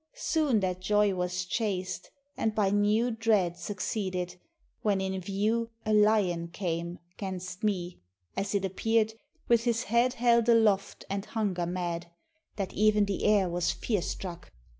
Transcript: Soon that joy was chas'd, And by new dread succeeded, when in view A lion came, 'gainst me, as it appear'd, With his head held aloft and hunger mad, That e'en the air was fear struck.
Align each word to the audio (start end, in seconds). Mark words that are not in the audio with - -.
Soon 0.15 0.61
that 0.61 0.79
joy 0.81 1.13
was 1.13 1.45
chas'd, 1.45 2.09
And 2.35 2.55
by 2.55 2.71
new 2.71 3.11
dread 3.11 3.55
succeeded, 3.55 4.37
when 4.81 4.99
in 4.99 5.21
view 5.21 5.69
A 5.85 5.93
lion 5.93 6.47
came, 6.47 6.97
'gainst 7.17 7.63
me, 7.63 7.99
as 8.35 8.55
it 8.55 8.65
appear'd, 8.65 9.13
With 9.47 9.65
his 9.65 9.83
head 9.83 10.15
held 10.15 10.49
aloft 10.49 11.05
and 11.07 11.25
hunger 11.25 11.67
mad, 11.67 12.09
That 12.55 12.75
e'en 12.75 13.05
the 13.05 13.25
air 13.25 13.47
was 13.47 13.69
fear 13.69 14.01
struck. 14.01 14.51